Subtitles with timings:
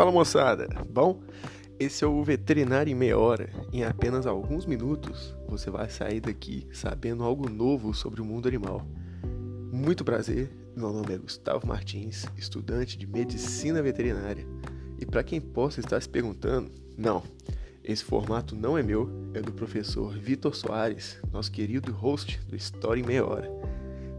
[0.00, 1.20] Fala moçada, bom?
[1.78, 3.50] Esse é o Veterinário em Meia Hora.
[3.70, 8.80] Em apenas alguns minutos você vai sair daqui sabendo algo novo sobre o mundo animal.
[9.70, 14.46] Muito prazer, meu nome é Gustavo Martins, estudante de Medicina Veterinária.
[14.98, 17.22] E para quem possa estar se perguntando, não,
[17.84, 23.02] esse formato não é meu, é do professor Vitor Soares, nosso querido host do História
[23.02, 23.52] em Meia Hora.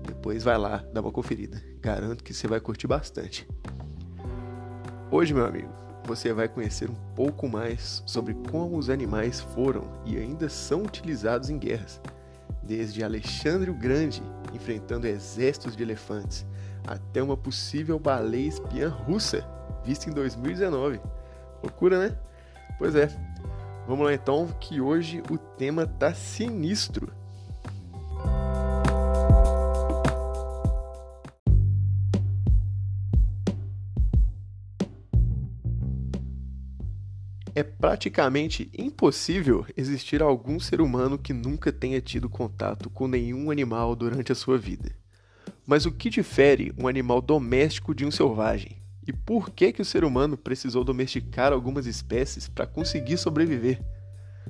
[0.05, 1.59] Depois vai lá, dá uma conferida.
[1.79, 3.47] Garanto que você vai curtir bastante.
[5.13, 5.67] Hoje, meu amigo,
[6.05, 11.49] você vai conhecer um pouco mais sobre como os animais foram e ainda são utilizados
[11.49, 11.99] em guerras,
[12.63, 16.45] desde Alexandre o Grande enfrentando exércitos de elefantes
[16.87, 19.45] até uma possível baleia espiã russa
[19.83, 21.01] vista em 2019.
[21.61, 22.17] Loucura, né?
[22.77, 23.09] Pois é.
[23.85, 27.11] Vamos lá então, que hoje o tema tá sinistro.
[37.61, 43.95] É praticamente impossível existir algum ser humano que nunca tenha tido contato com nenhum animal
[43.95, 44.91] durante a sua vida.
[45.63, 48.81] Mas o que difere um animal doméstico de um selvagem?
[49.05, 53.79] E por que, que o ser humano precisou domesticar algumas espécies para conseguir sobreviver?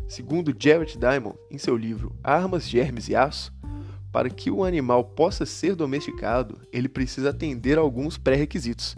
[0.07, 3.53] Segundo Jared Diamond, em seu livro Armas, Germes e Aço,
[4.09, 8.95] para que o animal possa ser domesticado, ele precisa atender a alguns pré-requisitos,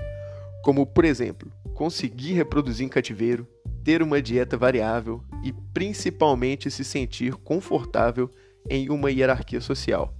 [0.63, 3.47] como, por exemplo, conseguir reproduzir em cativeiro,
[3.83, 8.29] ter uma dieta variável e principalmente se sentir confortável
[8.69, 10.13] em uma hierarquia social.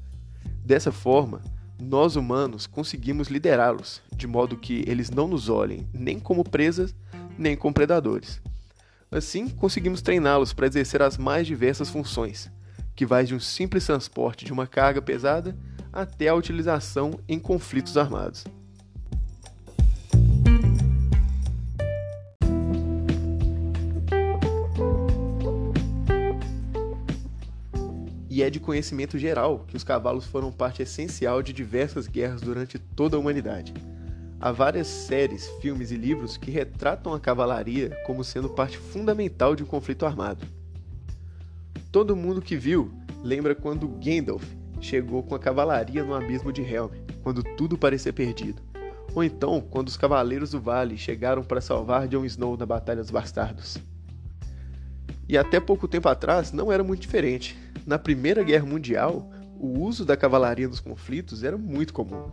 [0.65, 1.41] Dessa forma,
[1.81, 6.93] nós humanos conseguimos liderá-los, de modo que eles não nos olhem nem como presas,
[7.37, 8.41] nem como predadores.
[9.11, 12.51] Assim, conseguimos treiná-los para exercer as mais diversas funções,
[12.95, 15.57] que vai de um simples transporte de uma carga pesada
[15.91, 18.43] até a utilização em conflitos armados.
[28.43, 33.15] É de conhecimento geral que os cavalos foram parte essencial de diversas guerras durante toda
[33.15, 33.73] a humanidade.
[34.39, 39.63] Há várias séries, filmes e livros que retratam a cavalaria como sendo parte fundamental de
[39.63, 40.45] um conflito armado.
[41.91, 42.91] Todo mundo que viu
[43.23, 44.43] lembra quando Gandalf
[44.81, 46.89] chegou com a cavalaria no abismo de Helm,
[47.21, 48.61] quando tudo parecia perdido.
[49.15, 53.11] Ou então, quando os cavaleiros do vale chegaram para salvar Jon Snow na Batalha dos
[53.11, 53.77] Bastardos.
[55.29, 57.57] E até pouco tempo atrás não era muito diferente.
[57.85, 59.29] Na Primeira Guerra Mundial,
[59.59, 62.31] o uso da cavalaria nos conflitos era muito comum.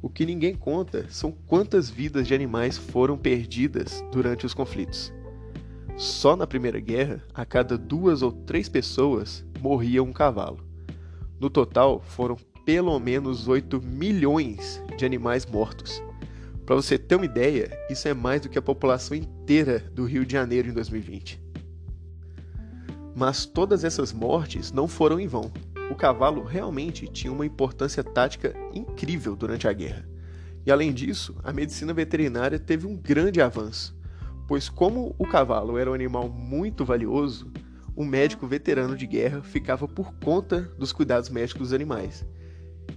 [0.00, 5.12] O que ninguém conta são quantas vidas de animais foram perdidas durante os conflitos.
[5.98, 10.64] Só na Primeira Guerra, a cada duas ou três pessoas morria um cavalo.
[11.38, 16.02] No total, foram pelo menos 8 milhões de animais mortos.
[16.64, 20.24] Para você ter uma ideia, isso é mais do que a população inteira do Rio
[20.24, 21.45] de Janeiro em 2020.
[23.16, 25.50] Mas todas essas mortes não foram em vão.
[25.90, 30.06] O cavalo realmente tinha uma importância tática incrível durante a guerra.
[30.66, 33.96] E além disso, a medicina veterinária teve um grande avanço,
[34.46, 37.50] pois, como o cavalo era um animal muito valioso,
[37.94, 42.22] o médico veterano de guerra ficava por conta dos cuidados médicos dos animais.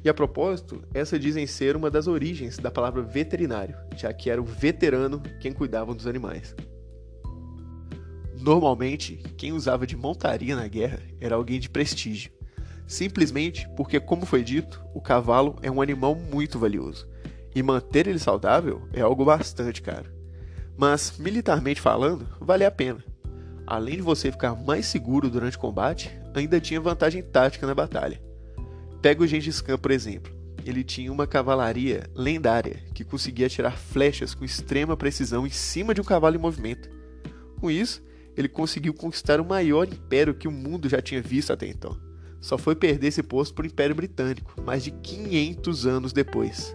[0.03, 4.41] E a propósito, essa dizem ser uma das origens da palavra veterinário, já que era
[4.41, 6.53] o veterano quem cuidava dos animais.
[8.39, 12.31] Normalmente, quem usava de montaria na guerra era alguém de prestígio,
[12.87, 17.07] simplesmente porque, como foi dito, o cavalo é um animal muito valioso
[17.53, 20.09] e manter ele saudável é algo bastante caro.
[20.77, 23.03] Mas, militarmente falando, vale a pena.
[23.67, 28.21] Além de você ficar mais seguro durante o combate, ainda tinha vantagem tática na batalha.
[29.01, 30.33] Pega o Gengis Khan, por exemplo.
[30.65, 36.01] Ele tinha uma cavalaria lendária que conseguia atirar flechas com extrema precisão em cima de
[36.01, 36.89] um cavalo em movimento.
[37.59, 38.01] Com isso,
[38.39, 41.97] ele conseguiu conquistar o maior império que o mundo já tinha visto até então.
[42.39, 46.73] Só foi perder esse posto para o Império Britânico, mais de 500 anos depois.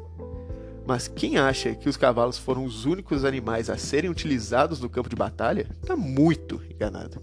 [0.87, 5.09] Mas quem acha que os cavalos foram os únicos animais a serem utilizados no campo
[5.09, 7.23] de batalha está muito enganado.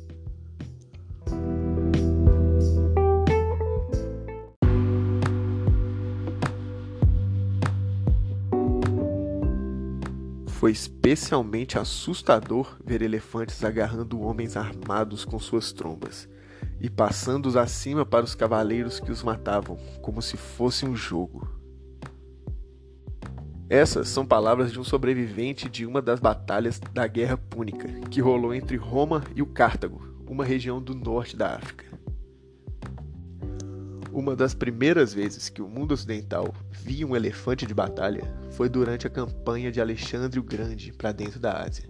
[10.62, 16.30] Foi especialmente assustador ver elefantes agarrando homens armados com suas trombas
[16.80, 21.50] e passando-os acima para os cavaleiros que os matavam, como se fosse um jogo.
[23.68, 28.54] Essas são palavras de um sobrevivente de uma das batalhas da Guerra Púnica, que rolou
[28.54, 31.86] entre Roma e o Cartago, uma região do norte da África.
[34.14, 39.08] Uma das primeiras vezes que o mundo ocidental via um elefante de batalha foi durante
[39.08, 41.90] a campanha de Alexandre o Grande para dentro da Ásia,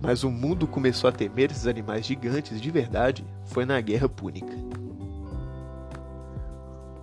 [0.00, 4.54] Mas o mundo começou a temer esses animais gigantes de verdade foi na Guerra Púnica.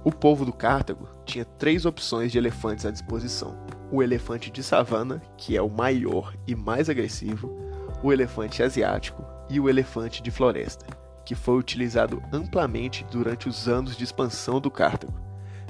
[0.03, 3.55] O povo do Cartago tinha três opções de elefantes à disposição:
[3.91, 7.55] o elefante de savana, que é o maior e mais agressivo,
[8.01, 10.85] o elefante asiático e o elefante de floresta,
[11.27, 15.13] que foi utilizado amplamente durante os anos de expansão do Cartago,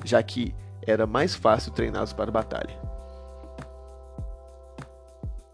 [0.05, 2.79] já que era mais fácil treiná-los para batalha.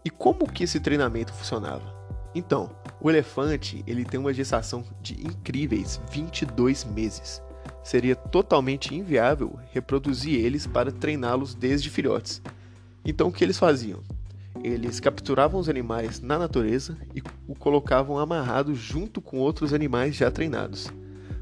[0.04, 1.94] E como que esse treinamento funcionava?
[2.34, 7.42] Então, o elefante ele tem uma gestação de incríveis 22 meses.
[7.82, 12.42] Seria totalmente inviável reproduzir eles para treiná-los desde filhotes.
[13.06, 14.02] Então, o que eles faziam?
[14.64, 20.30] Eles capturavam os animais na natureza e o colocavam amarrado junto com outros animais já
[20.30, 20.90] treinados,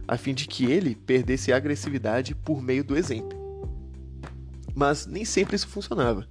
[0.09, 3.39] a fim de que ele perdesse a agressividade por meio do exemplo.
[4.75, 6.27] Mas nem sempre isso funcionava.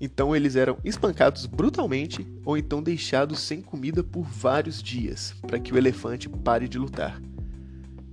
[0.00, 5.74] Então eles eram espancados brutalmente ou então deixados sem comida por vários dias, para que
[5.74, 7.20] o elefante pare de lutar.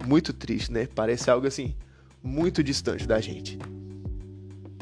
[0.05, 0.89] Muito triste, né?
[0.93, 1.73] Parece algo assim,
[2.21, 3.57] muito distante da gente.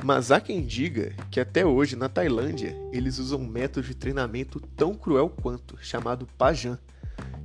[0.04, 4.60] Mas há quem diga que até hoje na Tailândia eles usam um método de treinamento
[4.60, 6.78] tão cruel quanto, chamado Pajan,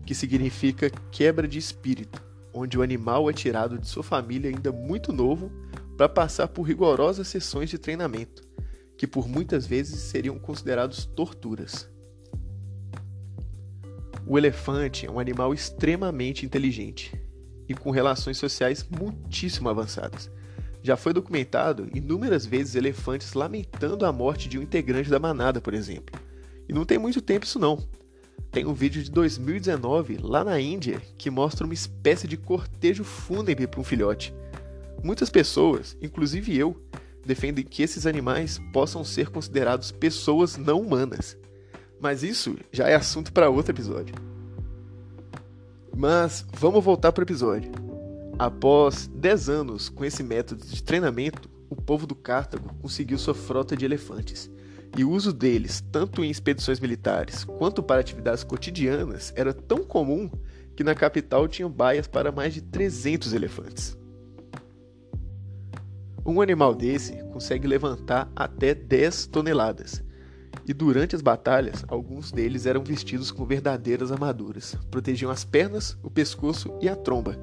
[0.05, 2.23] que significa quebra de espírito,
[2.53, 5.51] onde o animal é tirado de sua família ainda muito novo
[5.97, 8.43] para passar por rigorosas sessões de treinamento
[9.03, 11.91] que por muitas vezes seriam considerados torturas.
[14.25, 17.13] O elefante é um animal extremamente inteligente
[17.69, 20.31] e com relações sociais muitíssimo avançadas.
[20.83, 25.75] Já foi documentado inúmeras vezes elefantes lamentando a morte de um integrante da manada, por
[25.75, 26.19] exemplo.
[26.69, 27.79] E não tem muito tempo isso não.
[28.51, 33.67] Tem um vídeo de 2019 lá na Índia que mostra uma espécie de cortejo fúnebre
[33.67, 34.35] para um filhote.
[35.03, 36.77] Muitas pessoas, inclusive eu,
[37.25, 41.37] defendem que esses animais possam ser considerados pessoas não humanas.
[42.01, 44.15] Mas isso já é assunto para outro episódio.
[45.97, 47.92] Mas vamos voltar para o episódio.
[48.43, 53.77] Após 10 anos com esse método de treinamento, o povo do Cartago conseguiu sua frota
[53.77, 54.51] de elefantes.
[54.99, 60.29] E o uso deles, tanto em expedições militares quanto para atividades cotidianas, era tão comum
[60.75, 63.97] que na capital tinham baias para mais de 300 elefantes.
[66.27, 70.03] Um animal desse consegue levantar até 10 toneladas.
[70.67, 76.11] E durante as batalhas, alguns deles eram vestidos com verdadeiras armaduras, protegiam as pernas, o
[76.11, 77.39] pescoço e a tromba,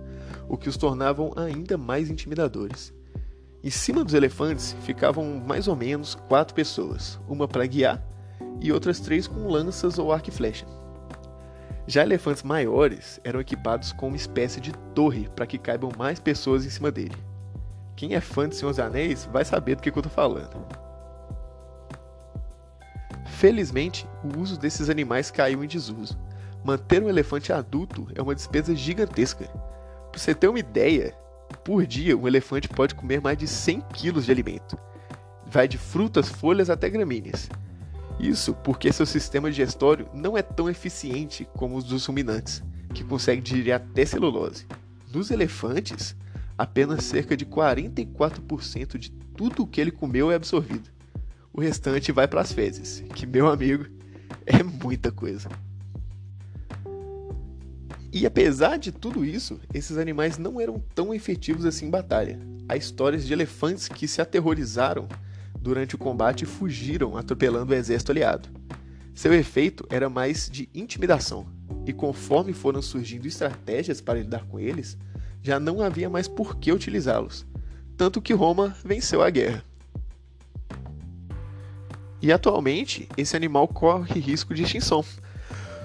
[0.50, 2.92] o que os tornavam ainda mais intimidadores.
[3.64, 8.04] Em cima dos elefantes ficavam mais ou menos quatro pessoas, uma para guiar
[8.60, 10.66] e outras três com lanças ou arco e flecha.
[11.86, 16.66] Já elefantes maiores eram equipados com uma espécie de torre para que caibam mais pessoas
[16.66, 17.16] em cima dele.
[17.96, 20.66] Quem é fã de Senhor dos Anéis vai saber do que, eu tô falando.
[23.26, 26.18] Felizmente, o uso desses animais caiu em desuso.
[26.64, 29.50] Manter um elefante adulto é uma despesa gigantesca.
[30.20, 31.16] Para você ter uma ideia,
[31.64, 34.78] por dia um elefante pode comer mais de 100 kg de alimento.
[35.46, 37.50] Vai de frutas, folhas até gramíneas.
[38.20, 42.62] Isso porque seu sistema digestório não é tão eficiente como os dos ruminantes,
[42.94, 44.68] que conseguem digerir até celulose.
[45.10, 46.18] Nos elefantes,
[46.58, 50.90] apenas cerca de 44% de tudo o que ele comeu é absorvido.
[51.54, 53.86] O restante vai para as fezes, que, meu amigo,
[54.46, 55.48] é muita coisa.
[58.20, 62.38] E apesar de tudo isso, esses animais não eram tão efetivos assim em batalha.
[62.68, 65.08] Há histórias de elefantes que se aterrorizaram
[65.58, 68.50] durante o combate e fugiram, atropelando o exército aliado.
[69.16, 71.48] Seu efeito era mais de intimidação,
[71.86, 74.98] e conforme foram surgindo estratégias para lidar com eles,
[75.42, 77.46] já não havia mais por que utilizá-los,
[77.96, 79.64] tanto que Roma venceu a guerra.
[82.22, 85.06] E atualmente, esse animal corre risco de extinção.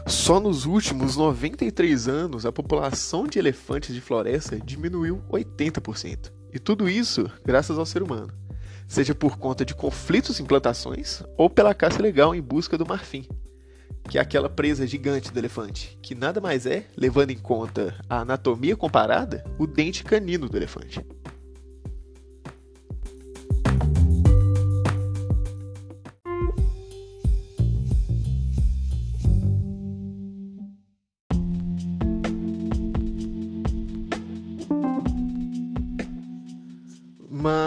[0.06, 6.30] Só nos últimos 93 anos, a população de elefantes de floresta diminuiu 80%.
[6.52, 8.30] E tudo isso graças ao ser humano,
[8.86, 13.26] seja por conta de conflitos em plantações ou pela caça legal em busca do marfim,
[14.08, 18.20] que é aquela presa gigante do elefante, que nada mais é, levando em conta a
[18.20, 21.00] anatomia comparada, o dente canino do elefante.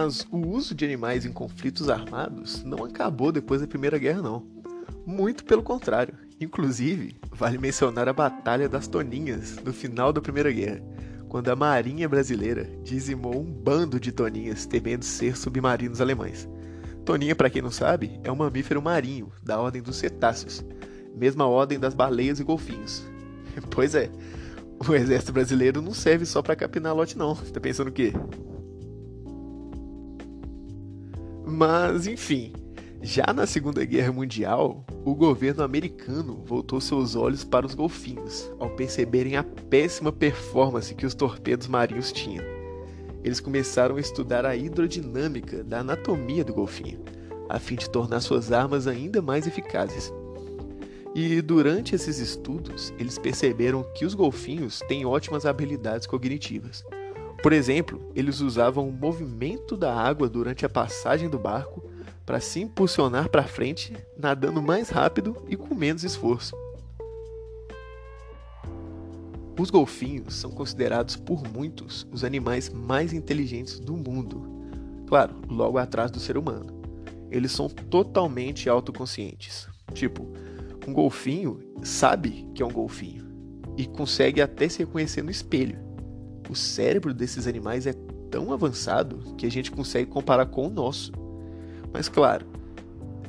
[0.07, 4.47] Mas o uso de animais em conflitos armados não acabou depois da Primeira Guerra, não.
[5.05, 6.13] Muito pelo contrário.
[6.39, 10.81] Inclusive, vale mencionar a Batalha das Toninhas no final da Primeira Guerra,
[11.27, 16.47] quando a Marinha Brasileira dizimou um bando de toninhas temendo ser submarinos alemães.
[17.03, 20.63] Toninha, para quem não sabe, é um mamífero marinho da ordem dos cetáceos.
[21.13, 23.05] Mesma ordem das baleias e golfinhos.
[23.71, 24.09] Pois é,
[24.87, 27.35] o exército brasileiro não serve só para capinar lote não.
[27.35, 28.13] Tá pensando o quê?
[31.49, 32.51] Mas, enfim,
[33.01, 38.69] já na Segunda Guerra Mundial, o governo americano voltou seus olhos para os golfinhos ao
[38.71, 42.43] perceberem a péssima performance que os torpedos marinhos tinham.
[43.23, 46.99] Eles começaram a estudar a hidrodinâmica da anatomia do golfinho,
[47.47, 50.11] a fim de tornar suas armas ainda mais eficazes.
[51.15, 56.83] E durante esses estudos, eles perceberam que os golfinhos têm ótimas habilidades cognitivas.
[57.41, 61.83] Por exemplo, eles usavam o movimento da água durante a passagem do barco
[62.25, 66.55] para se impulsionar para frente, nadando mais rápido e com menos esforço.
[69.59, 74.45] Os golfinhos são considerados por muitos os animais mais inteligentes do mundo.
[75.07, 76.81] Claro, logo atrás do ser humano.
[77.31, 79.67] Eles são totalmente autoconscientes.
[79.93, 80.27] Tipo,
[80.87, 83.25] um golfinho sabe que é um golfinho
[83.77, 85.86] e consegue até se reconhecer no espelho.
[86.49, 87.93] O cérebro desses animais é
[88.29, 91.11] tão avançado que a gente consegue comparar com o nosso.
[91.91, 92.45] Mas claro,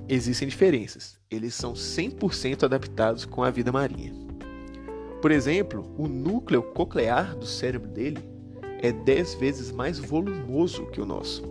[0.09, 1.19] existem diferenças.
[1.31, 4.13] Eles são 100% adaptados com a vida marinha.
[5.21, 8.21] Por exemplo, o núcleo coclear do cérebro dele
[8.81, 11.43] é 10 vezes mais volumoso que o nosso.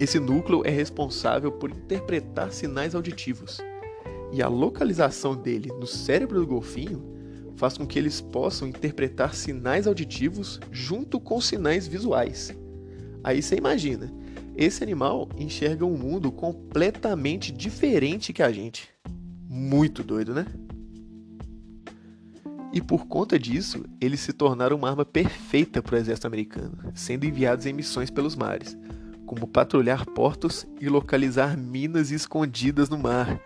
[0.00, 3.60] Esse núcleo é responsável por interpretar sinais auditivos,
[4.32, 7.13] e a localização dele no cérebro do golfinho
[7.56, 12.52] faz com que eles possam interpretar sinais auditivos junto com sinais visuais.
[13.22, 14.12] Aí você imagina,
[14.56, 18.88] esse animal enxerga um mundo completamente diferente que a gente.
[19.48, 20.46] Muito doido, né?
[22.72, 27.24] E por conta disso, eles se tornaram uma arma perfeita para o exército americano, sendo
[27.24, 28.76] enviados em missões pelos mares,
[29.24, 33.40] como patrulhar portos e localizar minas escondidas no mar.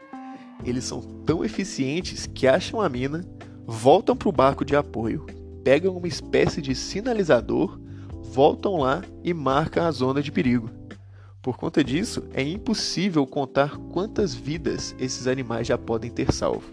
[0.64, 3.22] Eles são tão eficientes que acham a mina,
[3.70, 5.26] voltam para o barco de apoio,
[5.62, 7.78] pegam uma espécie de sinalizador,
[8.32, 10.70] voltam lá e marcam a zona de perigo.
[11.42, 16.64] Por conta disso, é impossível contar quantas vidas esses animais já podem ter salvo.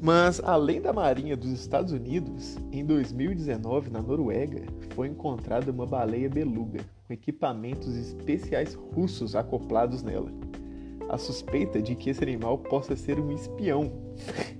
[0.00, 4.62] Mas, além da Marinha dos Estados Unidos, em 2019, na Noruega,
[4.94, 10.32] foi encontrada uma baleia beluga com equipamentos especiais russos acoplados nela.
[11.08, 13.92] A suspeita de que esse animal possa ser um espião.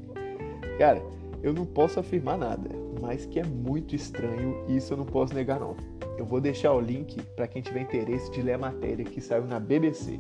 [0.79, 1.03] Cara,
[1.43, 2.69] eu não posso afirmar nada,
[3.01, 5.77] mas que é muito estranho e isso eu não posso negar não.
[6.19, 9.47] Eu vou deixar o link para quem tiver interesse de ler a matéria que saiu
[9.47, 10.19] na BBC.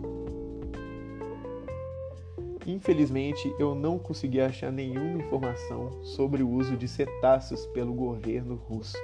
[2.66, 8.98] Infelizmente, eu não consegui achar nenhuma informação sobre o uso de cetáceos pelo governo russo.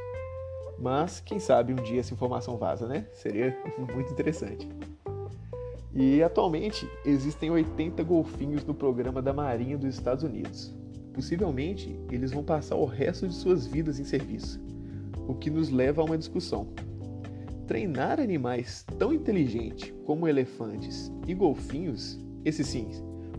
[0.76, 3.06] Mas quem sabe um dia essa informação vaza, né?
[3.12, 3.56] Seria
[3.94, 4.68] muito interessante.
[5.94, 10.74] E atualmente existem 80 golfinhos no programa da Marinha dos Estados Unidos.
[11.12, 14.60] Possivelmente, eles vão passar o resto de suas vidas em serviço
[15.26, 16.68] o que nos leva a uma discussão.
[17.66, 22.88] Treinar animais tão inteligentes como elefantes e golfinhos, esses sim,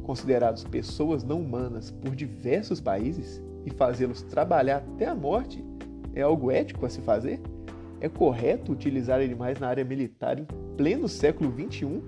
[0.01, 5.63] considerados pessoas não humanas por diversos países, e fazê-los trabalhar até a morte,
[6.13, 7.39] é algo ético a se fazer?
[8.01, 10.45] É correto utilizar animais na área militar em
[10.75, 12.01] pleno século XXI?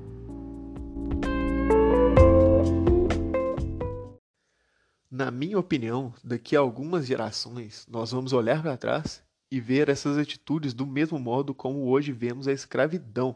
[5.18, 10.18] Na minha opinião, daqui a algumas gerações, nós vamos olhar para trás e ver essas
[10.18, 13.34] atitudes do mesmo modo como hoje vemos a escravidão.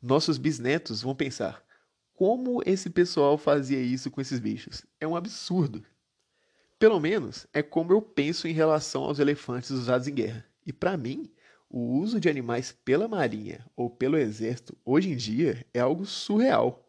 [0.00, 1.64] Nossos bisnetos vão pensar:
[2.14, 4.86] como esse pessoal fazia isso com esses bichos?
[5.00, 5.84] É um absurdo.
[6.78, 10.46] Pelo menos é como eu penso em relação aos elefantes usados em guerra.
[10.64, 11.28] E para mim,
[11.68, 16.88] o uso de animais pela marinha ou pelo exército hoje em dia é algo surreal.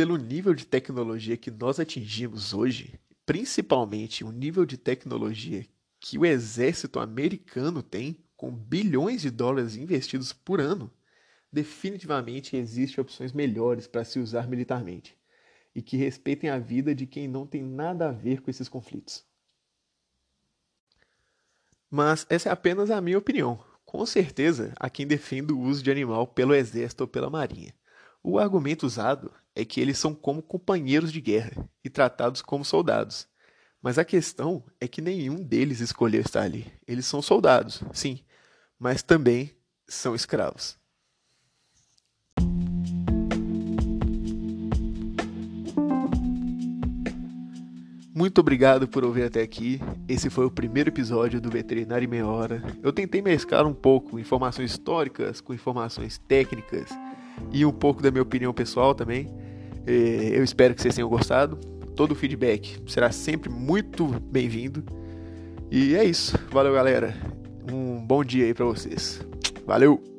[0.00, 5.66] Pelo nível de tecnologia que nós atingimos hoje, principalmente o nível de tecnologia
[6.00, 10.90] que o exército americano tem, com bilhões de dólares investidos por ano,
[11.52, 15.18] definitivamente existem opções melhores para se usar militarmente
[15.74, 19.22] e que respeitem a vida de quem não tem nada a ver com esses conflitos.
[21.90, 23.62] Mas essa é apenas a minha opinião.
[23.84, 27.74] Com certeza, há quem defenda o uso de animal pelo exército ou pela marinha.
[28.22, 29.30] O argumento usado
[29.60, 33.28] é que eles são como companheiros de guerra e tratados como soldados,
[33.82, 36.72] mas a questão é que nenhum deles escolheu estar ali.
[36.86, 38.20] Eles são soldados, sim,
[38.78, 39.54] mas também
[39.86, 40.78] são escravos.
[48.14, 49.80] Muito obrigado por ouvir até aqui.
[50.06, 52.62] Esse foi o primeiro episódio do Veterinário em Meia Hora.
[52.82, 56.90] Eu tentei mesclar um pouco informações históricas com informações técnicas
[57.50, 59.49] e um pouco da minha opinião pessoal também.
[59.86, 59.92] É,
[60.38, 61.56] eu espero que vocês tenham gostado.
[61.94, 64.82] Todo o feedback será sempre muito bem-vindo.
[65.70, 66.38] E é isso.
[66.50, 67.14] Valeu, galera.
[67.70, 69.20] Um bom dia aí para vocês.
[69.66, 70.09] Valeu!